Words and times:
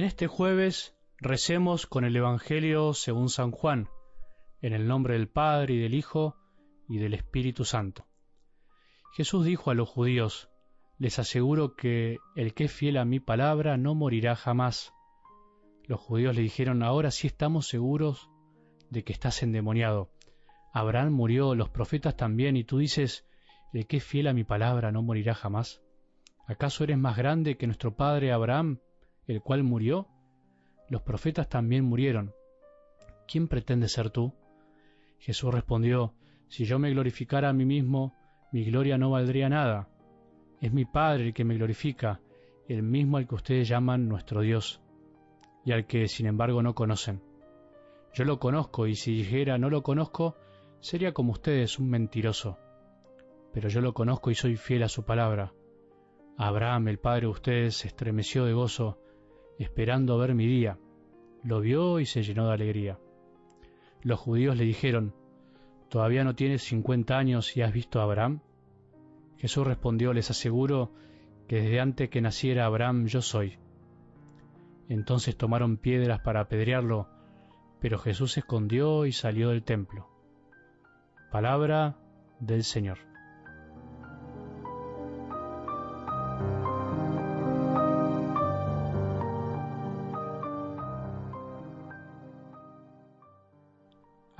En 0.00 0.06
este 0.06 0.28
jueves 0.28 0.96
recemos 1.18 1.86
con 1.86 2.06
el 2.06 2.16
Evangelio 2.16 2.94
según 2.94 3.28
San 3.28 3.50
Juan, 3.50 3.90
en 4.62 4.72
el 4.72 4.88
nombre 4.88 5.12
del 5.12 5.28
Padre 5.28 5.74
y 5.74 5.78
del 5.78 5.92
Hijo 5.92 6.38
y 6.88 6.96
del 6.96 7.12
Espíritu 7.12 7.66
Santo. 7.66 8.06
Jesús 9.12 9.44
dijo 9.44 9.70
a 9.70 9.74
los 9.74 9.90
judíos, 9.90 10.48
les 10.96 11.18
aseguro 11.18 11.76
que 11.76 12.16
el 12.34 12.54
que 12.54 12.64
es 12.64 12.72
fiel 12.72 12.96
a 12.96 13.04
mi 13.04 13.20
palabra 13.20 13.76
no 13.76 13.94
morirá 13.94 14.36
jamás. 14.36 14.94
Los 15.84 16.00
judíos 16.00 16.34
le 16.34 16.40
dijeron, 16.40 16.82
ahora 16.82 17.10
sí 17.10 17.26
estamos 17.26 17.68
seguros 17.68 18.30
de 18.88 19.04
que 19.04 19.12
estás 19.12 19.42
endemoniado. 19.42 20.10
Abraham 20.72 21.12
murió, 21.12 21.54
los 21.54 21.68
profetas 21.68 22.16
también, 22.16 22.56
y 22.56 22.64
tú 22.64 22.78
dices, 22.78 23.26
el 23.74 23.86
que 23.86 23.98
es 23.98 24.04
fiel 24.04 24.28
a 24.28 24.32
mi 24.32 24.44
palabra 24.44 24.92
no 24.92 25.02
morirá 25.02 25.34
jamás. 25.34 25.82
¿Acaso 26.46 26.84
eres 26.84 26.96
más 26.96 27.18
grande 27.18 27.58
que 27.58 27.66
nuestro 27.66 27.96
padre 27.96 28.32
Abraham, 28.32 28.80
el 29.30 29.42
cual 29.42 29.62
murió? 29.62 30.08
Los 30.88 31.02
profetas 31.02 31.48
también 31.48 31.84
murieron. 31.84 32.34
¿Quién 33.28 33.46
pretende 33.46 33.88
ser 33.88 34.10
tú? 34.10 34.34
Jesús 35.18 35.54
respondió, 35.54 36.14
Si 36.48 36.64
yo 36.64 36.80
me 36.80 36.90
glorificara 36.90 37.48
a 37.48 37.52
mí 37.52 37.64
mismo, 37.64 38.16
mi 38.52 38.64
gloria 38.64 38.98
no 38.98 39.10
valdría 39.10 39.48
nada. 39.48 39.88
Es 40.60 40.72
mi 40.72 40.84
Padre 40.84 41.28
el 41.28 41.34
que 41.34 41.44
me 41.44 41.54
glorifica, 41.54 42.20
el 42.68 42.82
mismo 42.82 43.18
al 43.18 43.28
que 43.28 43.36
ustedes 43.36 43.68
llaman 43.68 44.08
nuestro 44.08 44.40
Dios, 44.40 44.82
y 45.64 45.70
al 45.70 45.86
que 45.86 46.08
sin 46.08 46.26
embargo 46.26 46.60
no 46.60 46.74
conocen. 46.74 47.22
Yo 48.12 48.24
lo 48.24 48.40
conozco, 48.40 48.88
y 48.88 48.96
si 48.96 49.12
dijera 49.12 49.58
no 49.58 49.70
lo 49.70 49.84
conozco, 49.84 50.36
sería 50.80 51.12
como 51.12 51.32
ustedes 51.32 51.78
un 51.78 51.88
mentiroso. 51.88 52.58
Pero 53.52 53.68
yo 53.68 53.80
lo 53.80 53.94
conozco 53.94 54.32
y 54.32 54.34
soy 54.34 54.56
fiel 54.56 54.82
a 54.82 54.88
su 54.88 55.04
palabra. 55.04 55.52
Abraham, 56.36 56.88
el 56.88 56.98
padre 56.98 57.22
de 57.22 57.28
ustedes, 57.28 57.76
se 57.76 57.86
estremeció 57.86 58.44
de 58.44 58.54
gozo, 58.54 58.98
esperando 59.64 60.18
ver 60.18 60.34
mi 60.34 60.46
día. 60.46 60.78
Lo 61.42 61.60
vio 61.60 62.00
y 62.00 62.06
se 62.06 62.22
llenó 62.22 62.46
de 62.46 62.54
alegría. 62.54 62.98
Los 64.02 64.18
judíos 64.20 64.56
le 64.56 64.64
dijeron, 64.64 65.14
¿Todavía 65.90 66.22
no 66.22 66.36
tienes 66.36 66.62
cincuenta 66.62 67.18
años 67.18 67.56
y 67.56 67.62
has 67.62 67.72
visto 67.72 68.00
a 68.00 68.04
Abraham? 68.04 68.40
Jesús 69.38 69.66
respondió, 69.66 70.12
les 70.12 70.30
aseguro 70.30 70.92
que 71.48 71.62
desde 71.62 71.80
antes 71.80 72.10
que 72.10 72.20
naciera 72.20 72.64
Abraham 72.64 73.06
yo 73.06 73.22
soy. 73.22 73.58
Entonces 74.88 75.36
tomaron 75.36 75.78
piedras 75.78 76.20
para 76.20 76.42
apedrearlo, 76.42 77.08
pero 77.80 77.98
Jesús 77.98 78.32
se 78.32 78.40
escondió 78.40 79.04
y 79.04 79.12
salió 79.12 79.48
del 79.48 79.64
templo. 79.64 80.08
Palabra 81.32 81.96
del 82.38 82.62
Señor. 82.62 83.09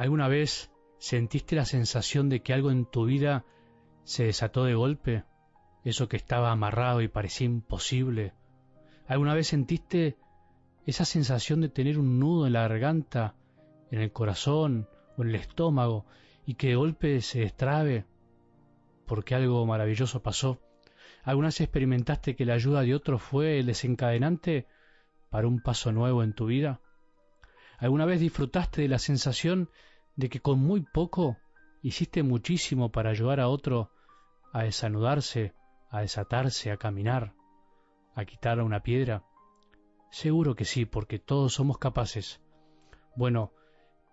¿Alguna 0.00 0.28
vez 0.28 0.72
sentiste 0.96 1.54
la 1.56 1.66
sensación 1.66 2.30
de 2.30 2.40
que 2.40 2.54
algo 2.54 2.70
en 2.70 2.86
tu 2.86 3.04
vida 3.04 3.44
se 4.04 4.24
desató 4.24 4.64
de 4.64 4.72
golpe? 4.72 5.24
Eso 5.84 6.08
que 6.08 6.16
estaba 6.16 6.50
amarrado 6.50 7.02
y 7.02 7.08
parecía 7.08 7.44
imposible. 7.44 8.32
¿Alguna 9.06 9.34
vez 9.34 9.48
sentiste 9.48 10.16
esa 10.86 11.04
sensación 11.04 11.60
de 11.60 11.68
tener 11.68 11.98
un 11.98 12.18
nudo 12.18 12.46
en 12.46 12.54
la 12.54 12.62
garganta, 12.62 13.34
en 13.90 14.00
el 14.00 14.10
corazón 14.10 14.88
o 15.18 15.22
en 15.22 15.28
el 15.28 15.34
estómago 15.34 16.06
y 16.46 16.54
que 16.54 16.68
de 16.68 16.76
golpe 16.76 17.20
se 17.20 17.40
destrabe 17.40 18.06
porque 19.04 19.34
algo 19.34 19.66
maravilloso 19.66 20.22
pasó? 20.22 20.62
¿Alguna 21.24 21.48
vez 21.48 21.60
experimentaste 21.60 22.36
que 22.36 22.46
la 22.46 22.54
ayuda 22.54 22.80
de 22.80 22.94
otro 22.94 23.18
fue 23.18 23.58
el 23.58 23.66
desencadenante 23.66 24.66
para 25.28 25.46
un 25.46 25.60
paso 25.60 25.92
nuevo 25.92 26.22
en 26.22 26.32
tu 26.32 26.46
vida? 26.46 26.80
¿Alguna 27.76 28.06
vez 28.06 28.18
disfrutaste 28.18 28.80
de 28.80 28.88
la 28.88 28.98
sensación 28.98 29.68
de 30.20 30.28
que 30.28 30.40
con 30.40 30.58
muy 30.58 30.82
poco 30.82 31.38
hiciste 31.82 32.22
muchísimo 32.22 32.92
para 32.92 33.10
ayudar 33.10 33.40
a 33.40 33.48
otro 33.48 33.90
a 34.52 34.64
desanudarse, 34.64 35.54
a 35.88 36.02
desatarse, 36.02 36.70
a 36.70 36.76
caminar, 36.76 37.34
a 38.14 38.26
quitar 38.26 38.60
una 38.60 38.82
piedra? 38.82 39.24
Seguro 40.10 40.54
que 40.54 40.66
sí, 40.66 40.84
porque 40.84 41.18
todos 41.18 41.54
somos 41.54 41.78
capaces. 41.78 42.42
Bueno, 43.16 43.52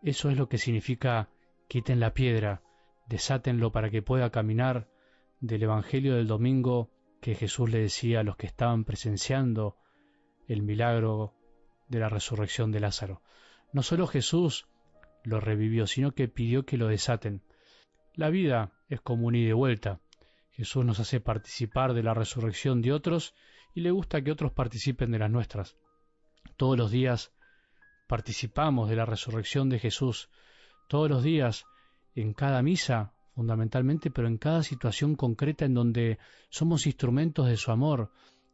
eso 0.02 0.30
es 0.30 0.38
lo 0.38 0.48
que 0.48 0.58
significa 0.58 1.30
quiten 1.68 2.00
la 2.00 2.14
piedra, 2.14 2.62
desátenlo 3.08 3.74
para 3.74 3.90
que 3.90 4.02
pueda 4.02 4.30
caminar 4.30 4.88
del 5.42 5.64
Evangelio 5.64 6.16
del 6.16 6.28
domingo 6.28 6.90
que 7.20 7.36
Jesús 7.36 7.70
le 7.70 7.80
decía 7.80 8.22
a 8.22 8.24
los 8.24 8.38
que 8.38 8.48
estaban 8.48 8.86
presenciando 8.86 9.76
el 10.48 10.62
milagro 10.62 11.34
de 11.90 12.00
la 12.00 12.08
resurrección 12.08 12.72
de 12.72 12.80
Lázaro. 12.80 13.22
No 13.74 13.84
solo 13.84 14.08
Jesús 14.08 14.70
lo 15.24 15.40
revivió, 15.40 15.88
sino 15.88 16.12
que 16.12 16.28
pidió 16.28 16.66
que 16.66 16.78
lo 16.78 16.88
desaten. 16.88 17.42
La 18.14 18.30
vida 18.30 18.72
es 18.90 19.02
como 19.02 19.28
un 19.28 19.36
ida 19.36 19.50
y 19.50 19.54
vuelta. 19.54 20.00
Jesús 20.52 20.84
nos 20.84 21.00
hace 21.00 21.20
participar 21.20 21.94
de 21.94 22.04
la 22.04 22.14
resurrección 22.14 22.82
de 22.82 22.92
otros 22.92 23.36
y 23.76 23.82
le 23.82 23.92
gusta 23.92 24.24
que 24.24 24.32
otros 24.32 24.52
participen 24.52 25.12
de 25.12 25.20
las 25.20 25.30
nuestras. 25.30 25.78
Todos 26.56 26.78
los 26.78 26.90
días 26.90 27.32
participamos 28.08 28.90
de 28.90 28.96
la 28.96 29.06
resurrección 29.06 29.70
de 29.70 29.80
Jesús. 29.80 30.30
Todos 30.88 31.10
los 31.10 31.22
días, 31.22 31.66
en 32.16 32.34
cada 32.34 32.64
misa, 32.64 33.14
fundamentalmente, 33.36 34.10
pero 34.10 34.28
en 34.28 34.40
cada 34.40 34.64
situación 34.64 35.16
concreta 35.16 35.66
en 35.66 35.76
donde 35.76 36.18
somos 36.50 36.88
instrumentos 36.88 37.48
de 37.48 37.58
su 37.58 37.72
amor, 37.72 38.12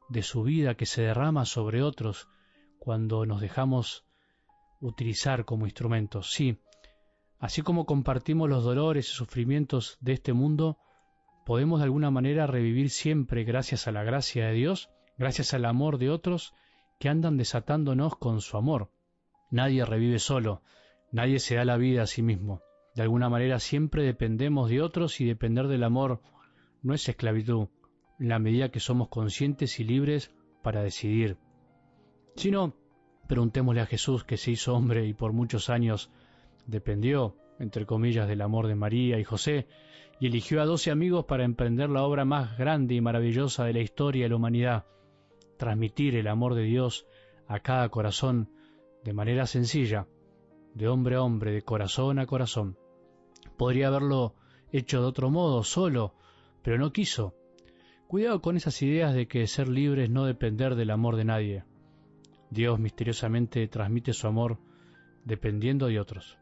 de 0.09 0.23
su 0.23 0.43
vida 0.43 0.75
que 0.75 0.85
se 0.85 1.03
derrama 1.03 1.45
sobre 1.45 1.81
otros, 1.83 2.27
cuando 2.79 3.25
nos 3.25 3.39
dejamos 3.39 4.03
utilizar 4.83 5.45
como 5.45 5.65
instrumentos. 5.65 6.31
Sí, 6.31 6.59
así 7.39 7.61
como 7.61 7.85
compartimos 7.85 8.49
los 8.49 8.63
dolores 8.63 9.09
y 9.09 9.13
sufrimientos 9.13 9.97
de 10.01 10.13
este 10.13 10.33
mundo, 10.33 10.77
podemos 11.45 11.79
de 11.79 11.85
alguna 11.85 12.11
manera 12.11 12.47
revivir 12.47 12.89
siempre 12.89 13.43
gracias 13.43 13.87
a 13.87 13.91
la 13.91 14.03
gracia 14.03 14.47
de 14.47 14.53
Dios, 14.53 14.89
gracias 15.17 15.53
al 15.53 15.65
amor 15.65 15.97
de 15.97 16.09
otros 16.09 16.53
que 16.99 17.09
andan 17.09 17.37
desatándonos 17.37 18.17
con 18.17 18.41
su 18.41 18.57
amor. 18.57 18.91
Nadie 19.51 19.85
revive 19.85 20.19
solo, 20.19 20.61
nadie 21.11 21.39
se 21.39 21.55
da 21.55 21.65
la 21.65 21.77
vida 21.77 22.03
a 22.03 22.07
sí 22.07 22.21
mismo. 22.21 22.61
De 22.95 23.03
alguna 23.03 23.29
manera 23.29 23.59
siempre 23.59 24.03
dependemos 24.03 24.69
de 24.69 24.81
otros 24.81 25.19
y 25.21 25.25
depender 25.25 25.67
del 25.67 25.83
amor 25.83 26.21
no 26.81 26.93
es 26.93 27.07
esclavitud, 27.07 27.69
en 28.19 28.29
la 28.29 28.39
medida 28.39 28.69
que 28.69 28.79
somos 28.79 29.07
conscientes 29.07 29.79
y 29.79 29.85
libres 29.85 30.31
para 30.61 30.83
decidir. 30.83 31.37
Sino 32.35 32.75
Preguntémosle 33.33 33.81
a 33.81 33.87
Jesús 33.87 34.23
que 34.23 34.37
se 34.37 34.51
hizo 34.51 34.75
hombre 34.75 35.07
y 35.07 35.15
por 35.15 35.33
muchos 35.33 35.71
años 35.71 36.11
dependió, 36.67 37.35
entre 37.57 37.87
comillas, 37.87 38.27
del 38.27 38.43
amor 38.43 38.67
de 38.67 38.75
María 38.75 39.17
y 39.17 39.23
José, 39.23 39.65
y 40.19 40.27
eligió 40.27 40.61
a 40.61 40.65
doce 40.65 40.91
amigos 40.91 41.25
para 41.25 41.43
emprender 41.43 41.89
la 41.89 42.03
obra 42.03 42.25
más 42.25 42.55
grande 42.59 42.93
y 42.93 43.01
maravillosa 43.01 43.63
de 43.63 43.73
la 43.73 43.79
historia 43.79 44.25
de 44.25 44.29
la 44.29 44.35
humanidad, 44.35 44.85
transmitir 45.57 46.15
el 46.15 46.27
amor 46.27 46.53
de 46.53 46.61
Dios 46.61 47.07
a 47.47 47.59
cada 47.61 47.89
corazón 47.89 48.51
de 49.03 49.13
manera 49.13 49.47
sencilla, 49.47 50.05
de 50.75 50.87
hombre 50.87 51.15
a 51.15 51.23
hombre, 51.23 51.53
de 51.53 51.63
corazón 51.63 52.19
a 52.19 52.27
corazón. 52.27 52.77
Podría 53.57 53.87
haberlo 53.87 54.35
hecho 54.71 55.01
de 55.01 55.07
otro 55.07 55.31
modo, 55.31 55.63
solo, 55.63 56.13
pero 56.61 56.77
no 56.77 56.93
quiso. 56.93 57.33
Cuidado 58.05 58.43
con 58.43 58.57
esas 58.57 58.79
ideas 58.83 59.15
de 59.15 59.27
que 59.27 59.47
ser 59.47 59.69
libre 59.69 60.03
es 60.03 60.11
no 60.11 60.25
depender 60.25 60.75
del 60.75 60.91
amor 60.91 61.15
de 61.15 61.25
nadie. 61.25 61.63
Dios 62.53 62.79
misteriosamente 62.79 63.67
transmite 63.67 64.13
su 64.13 64.27
amor 64.27 64.59
dependiendo 65.25 65.87
de 65.87 65.99
otros. 65.99 66.37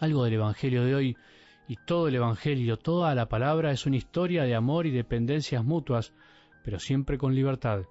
Algo 0.00 0.24
del 0.24 0.34
Evangelio 0.34 0.84
de 0.84 0.94
hoy 0.94 1.16
y 1.68 1.76
todo 1.86 2.08
el 2.08 2.16
Evangelio, 2.16 2.76
toda 2.76 3.14
la 3.14 3.28
palabra 3.28 3.70
es 3.70 3.86
una 3.86 3.96
historia 3.96 4.42
de 4.42 4.54
amor 4.54 4.86
y 4.86 4.90
dependencias 4.90 5.64
mutuas, 5.64 6.12
pero 6.64 6.80
siempre 6.80 7.16
con 7.16 7.34
libertad, 7.34 7.84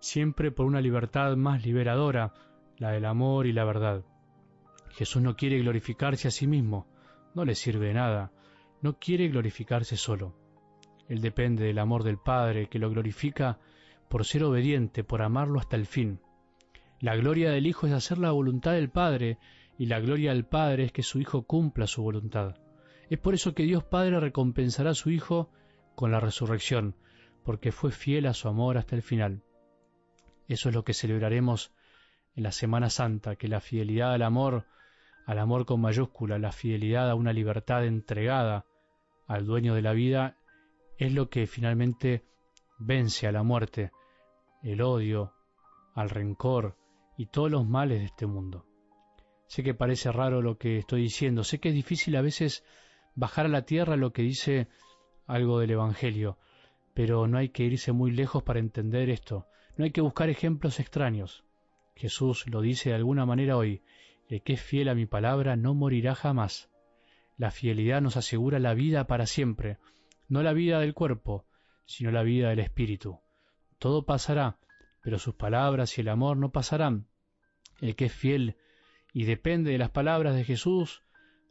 siempre 0.00 0.50
por 0.52 0.66
una 0.66 0.80
libertad 0.80 1.34
más 1.36 1.64
liberadora, 1.64 2.34
la 2.76 2.90
del 2.90 3.06
amor 3.06 3.46
y 3.46 3.52
la 3.52 3.64
verdad. 3.64 4.04
Jesús 4.90 5.22
no 5.22 5.34
quiere 5.34 5.58
glorificarse 5.58 6.28
a 6.28 6.30
sí 6.30 6.46
mismo, 6.46 6.86
no 7.34 7.44
le 7.44 7.54
sirve 7.54 7.88
de 7.88 7.94
nada, 7.94 8.32
no 8.82 8.98
quiere 8.98 9.28
glorificarse 9.28 9.96
solo. 9.96 10.34
Él 11.08 11.20
depende 11.20 11.64
del 11.64 11.78
amor 11.78 12.04
del 12.04 12.18
Padre, 12.18 12.68
que 12.68 12.78
lo 12.78 12.90
glorifica 12.90 13.58
por 14.08 14.24
ser 14.24 14.44
obediente, 14.44 15.04
por 15.04 15.22
amarlo 15.22 15.58
hasta 15.58 15.76
el 15.76 15.86
fin. 15.86 16.20
La 17.00 17.14
gloria 17.14 17.50
del 17.50 17.66
Hijo 17.66 17.86
es 17.86 17.92
hacer 17.92 18.18
la 18.18 18.32
voluntad 18.32 18.72
del 18.72 18.90
Padre, 18.90 19.38
y 19.78 19.86
la 19.86 20.00
gloria 20.00 20.32
del 20.32 20.44
Padre 20.44 20.84
es 20.84 20.92
que 20.92 21.04
su 21.04 21.20
Hijo 21.20 21.42
cumpla 21.42 21.86
su 21.86 22.02
voluntad. 22.02 22.56
Es 23.08 23.18
por 23.18 23.34
eso 23.34 23.54
que 23.54 23.62
Dios 23.62 23.84
Padre 23.84 24.18
recompensará 24.18 24.90
a 24.90 24.94
su 24.94 25.10
Hijo 25.10 25.50
con 25.94 26.10
la 26.10 26.18
resurrección, 26.18 26.96
porque 27.44 27.70
fue 27.70 27.92
fiel 27.92 28.26
a 28.26 28.34
su 28.34 28.48
amor 28.48 28.78
hasta 28.78 28.96
el 28.96 29.02
final. 29.02 29.42
Eso 30.48 30.68
es 30.68 30.74
lo 30.74 30.82
que 30.82 30.92
celebraremos 30.92 31.72
en 32.34 32.42
la 32.42 32.52
Semana 32.52 32.90
Santa, 32.90 33.36
que 33.36 33.46
la 33.46 33.60
fidelidad 33.60 34.12
al 34.12 34.22
amor, 34.22 34.66
al 35.24 35.38
amor 35.38 35.66
con 35.66 35.80
mayúscula, 35.80 36.38
la 36.38 36.52
fidelidad 36.52 37.08
a 37.10 37.14
una 37.14 37.32
libertad 37.32 37.84
entregada 37.84 38.64
al 39.26 39.46
dueño 39.46 39.74
de 39.74 39.82
la 39.82 39.92
vida, 39.92 40.36
es 40.96 41.12
lo 41.12 41.28
que 41.28 41.46
finalmente 41.46 42.24
vence 42.78 43.28
a 43.28 43.32
la 43.32 43.44
muerte, 43.44 43.92
el 44.62 44.82
odio, 44.82 45.32
al 45.94 46.10
rencor, 46.10 46.76
y 47.18 47.26
todos 47.26 47.50
los 47.50 47.66
males 47.66 47.98
de 47.98 48.06
este 48.06 48.26
mundo. 48.26 48.64
Sé 49.48 49.62
que 49.62 49.74
parece 49.74 50.12
raro 50.12 50.40
lo 50.40 50.56
que 50.56 50.78
estoy 50.78 51.02
diciendo, 51.02 51.42
sé 51.42 51.58
que 51.58 51.70
es 51.70 51.74
difícil 51.74 52.16
a 52.16 52.22
veces 52.22 52.64
bajar 53.16 53.46
a 53.46 53.50
la 53.50 53.62
tierra 53.62 53.96
lo 53.96 54.12
que 54.12 54.22
dice 54.22 54.68
algo 55.26 55.58
del 55.58 55.72
Evangelio, 55.72 56.38
pero 56.94 57.26
no 57.26 57.36
hay 57.36 57.48
que 57.48 57.64
irse 57.64 57.90
muy 57.90 58.12
lejos 58.12 58.44
para 58.44 58.60
entender 58.60 59.10
esto, 59.10 59.46
no 59.76 59.84
hay 59.84 59.90
que 59.90 60.00
buscar 60.00 60.30
ejemplos 60.30 60.78
extraños. 60.78 61.44
Jesús 61.96 62.46
lo 62.46 62.60
dice 62.60 62.90
de 62.90 62.94
alguna 62.94 63.26
manera 63.26 63.56
hoy, 63.56 63.82
el 64.28 64.42
que 64.42 64.52
es 64.52 64.62
fiel 64.62 64.88
a 64.88 64.94
mi 64.94 65.06
palabra 65.06 65.56
no 65.56 65.74
morirá 65.74 66.14
jamás. 66.14 66.70
La 67.36 67.50
fidelidad 67.50 68.00
nos 68.00 68.16
asegura 68.16 68.60
la 68.60 68.74
vida 68.74 69.08
para 69.08 69.26
siempre, 69.26 69.78
no 70.28 70.44
la 70.44 70.52
vida 70.52 70.78
del 70.78 70.94
cuerpo, 70.94 71.46
sino 71.84 72.12
la 72.12 72.22
vida 72.22 72.50
del 72.50 72.60
espíritu. 72.60 73.18
Todo 73.78 74.04
pasará, 74.04 74.58
pero 75.02 75.18
sus 75.18 75.34
palabras 75.34 75.98
y 75.98 76.02
el 76.02 76.08
amor 76.08 76.36
no 76.36 76.52
pasarán. 76.52 77.07
El 77.80 77.96
que 77.96 78.06
es 78.06 78.12
fiel 78.12 78.56
y 79.12 79.24
depende 79.24 79.70
de 79.70 79.78
las 79.78 79.90
palabras 79.90 80.34
de 80.34 80.44
Jesús, 80.44 81.02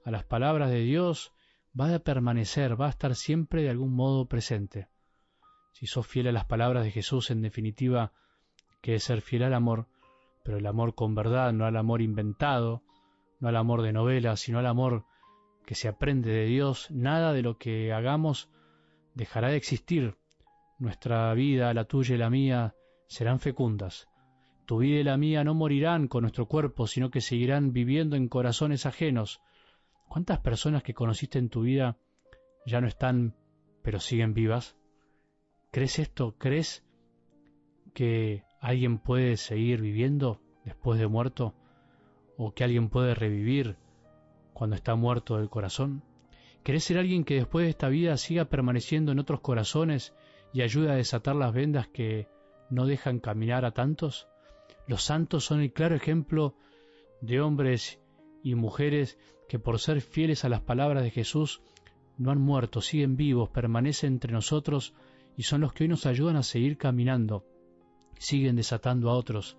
a 0.06 0.12
las 0.12 0.24
palabras 0.24 0.70
de 0.70 0.82
Dios, 0.82 1.34
va 1.80 1.94
a 1.94 2.00
permanecer, 2.00 2.80
va 2.80 2.88
a 2.88 2.92
estar 2.92 3.16
siempre 3.16 3.64
de 3.64 3.70
algún 3.70 3.94
modo 3.94 4.28
presente. 4.28 4.88
Si 5.74 5.86
sos 5.86 6.08
fiel 6.08 6.28
a 6.28 6.32
las 6.32 6.46
palabras 6.46 6.84
de 6.84 6.92
Jesús, 6.92 7.30
en 7.30 7.42
definitiva, 7.42 8.14
que 8.82 8.96
es 8.96 9.04
ser 9.04 9.22
fiel 9.22 9.44
al 9.44 9.54
amor, 9.54 9.88
pero 10.44 10.58
el 10.58 10.66
amor 10.66 10.96
con 10.96 11.14
verdad, 11.14 11.54
no 11.54 11.66
al 11.66 11.76
amor 11.78 12.02
inventado, 12.02 12.84
no 13.40 13.50
al 13.50 13.56
amor 13.56 13.82
de 13.82 13.94
novela, 13.94 14.38
sino 14.38 14.60
al 14.60 14.66
amor 14.66 15.06
que 15.66 15.76
se 15.76 15.88
aprende 15.88 16.32
de 16.32 16.46
Dios, 16.46 16.90
nada 16.90 17.34
de 17.34 17.42
lo 17.42 17.58
que 17.58 17.92
hagamos 17.92 18.50
dejará 19.14 19.50
de 19.50 19.58
existir. 19.58 20.18
Nuestra 20.80 21.34
vida, 21.34 21.74
la 21.74 21.86
tuya 21.86 22.16
y 22.16 22.18
la 22.18 22.30
mía, 22.30 22.76
serán 23.08 23.40
fecundas. 23.40 24.08
Tu 24.68 24.80
vida 24.80 25.00
y 25.00 25.04
la 25.06 25.16
mía 25.16 25.46
no 25.46 25.54
morirán 25.54 26.10
con 26.10 26.24
nuestro 26.24 26.46
cuerpo, 26.46 26.88
sino 26.88 27.10
que 27.10 27.22
seguirán 27.22 27.72
viviendo 27.72 28.18
en 28.18 28.28
corazones 28.28 28.86
ajenos. 28.86 29.40
¿Cuántas 30.10 30.40
personas 30.40 30.84
que 30.84 30.94
conociste 30.94 31.40
en 31.40 31.48
tu 31.48 31.62
vida 31.62 31.98
ya 32.66 32.82
no 32.82 32.88
están, 32.88 33.34
pero 33.82 34.02
siguen 34.02 34.34
vivas? 34.34 34.76
¿Crees 35.72 36.00
esto? 36.00 36.36
¿Crees 36.38 36.86
que 37.94 38.44
alguien 38.60 38.98
puede 38.98 39.38
seguir 39.38 39.80
viviendo 39.80 40.42
después 40.66 41.00
de 41.00 41.08
muerto? 41.08 41.56
¿O 42.38 42.54
que 42.54 42.66
alguien 42.66 42.90
puede 42.90 43.16
revivir 43.16 43.78
cuando 44.52 44.76
está 44.76 44.96
muerto 44.96 45.38
del 45.38 45.50
corazón? 45.50 46.04
¿Querés 46.64 46.84
ser 46.84 46.98
alguien 46.98 47.24
que 47.24 47.36
después 47.36 47.64
de 47.64 47.70
esta 47.70 47.88
vida 47.88 48.18
siga 48.18 48.44
permaneciendo 48.44 49.14
en 49.14 49.20
otros 49.20 49.40
corazones 49.40 50.14
y 50.52 50.62
ayude 50.62 50.92
a 50.92 50.96
desatar 50.96 51.38
las 51.38 51.54
vendas 51.54 51.88
que 51.88 52.28
no 52.70 52.86
dejan 52.86 53.20
caminar 53.20 53.64
a 53.64 53.72
tantos? 53.72 54.28
Los 54.88 55.04
santos 55.04 55.46
son 55.46 55.62
el 55.62 55.74
claro 55.74 55.96
ejemplo 55.96 56.56
de 57.22 57.42
hombres 57.42 58.00
y 58.44 58.56
mujeres 58.56 59.18
que 59.50 59.60
por 59.60 59.80
ser 59.80 60.02
fieles 60.02 60.46
a 60.46 60.50
las 60.50 60.62
palabras 60.62 61.04
de 61.04 61.12
Jesús 61.12 61.62
no 62.18 62.32
han 62.32 62.40
muerto, 62.40 62.82
siguen 62.82 63.16
vivos, 63.16 63.50
permanecen 63.50 64.14
entre 64.14 64.32
nosotros 64.32 64.94
y 65.36 65.44
son 65.44 65.62
los 65.62 65.74
que 65.74 65.84
hoy 65.84 65.90
nos 65.90 66.06
ayudan 66.06 66.36
a 66.36 66.44
seguir 66.44 66.78
caminando, 66.78 67.46
siguen 68.18 68.56
desatando 68.56 69.10
a 69.10 69.14
otros, 69.14 69.58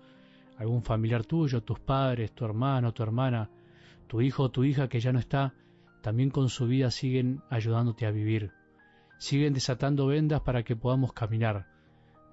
algún 0.57 0.83
familiar 0.83 1.25
tuyo, 1.25 1.63
tus 1.63 1.79
padres, 1.79 2.33
tu 2.33 2.43
hermano, 2.43 2.93
tu 2.93 3.03
hermana, 3.03 3.49
tu 4.07 4.21
hijo 4.21 4.43
o 4.43 4.51
tu 4.51 4.63
hija 4.63 4.89
que 4.89 4.99
ya 4.99 5.13
no 5.13 5.19
está, 5.19 5.53
también 6.01 6.31
con 6.31 6.49
su 6.49 6.67
vida 6.67 6.91
siguen 6.91 7.41
ayudándote 7.49 8.05
a 8.05 8.11
vivir. 8.11 8.51
Siguen 9.19 9.53
desatando 9.53 10.07
vendas 10.07 10.41
para 10.41 10.63
que 10.63 10.75
podamos 10.75 11.13
caminar. 11.13 11.67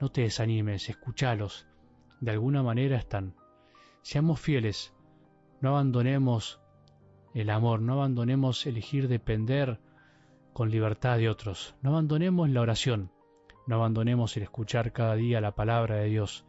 No 0.00 0.08
te 0.08 0.22
desanimes, 0.22 0.88
escúchalos. 0.88 1.66
De 2.20 2.30
alguna 2.30 2.62
manera 2.62 2.96
están. 2.96 3.34
Seamos 4.02 4.40
fieles. 4.40 4.94
No 5.60 5.70
abandonemos 5.70 6.60
el 7.34 7.50
amor, 7.50 7.80
no 7.80 7.94
abandonemos 7.94 8.66
elegir 8.66 9.08
depender 9.08 9.80
con 10.52 10.70
libertad 10.70 11.18
de 11.18 11.28
otros. 11.28 11.74
No 11.82 11.90
abandonemos 11.90 12.48
la 12.48 12.62
oración. 12.62 13.10
No 13.66 13.76
abandonemos 13.76 14.36
el 14.36 14.44
escuchar 14.44 14.92
cada 14.92 15.16
día 15.16 15.40
la 15.40 15.54
palabra 15.54 15.96
de 15.96 16.06
Dios. 16.06 16.46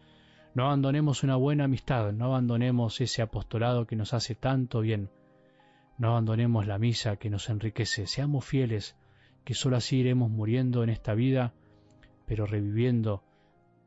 No 0.54 0.66
abandonemos 0.66 1.24
una 1.24 1.36
buena 1.36 1.66
amistad, 1.66 2.14
no 2.14 2.26
abandonemos 2.26 3.02
ese 3.02 3.22
apostolado 3.22 3.86
que 3.86 3.96
nos 3.96 4.14
hace 4.14 4.34
tanto 4.36 4.82
bien. 4.82 5.10
No 5.98 6.10
abandonemos 6.10 6.68
la 6.68 6.78
misa 6.78 7.18
que 7.18 7.30
nos 7.30 7.50
enriquece, 7.50 8.08
seamos 8.08 8.46
fieles, 8.46 8.96
que 9.44 9.54
sólo 9.54 9.78
así 9.78 9.98
iremos 9.98 10.30
muriendo 10.30 10.84
en 10.84 10.90
esta 10.90 11.16
vida, 11.16 11.54
pero 12.26 12.46
reviviendo 12.46 13.24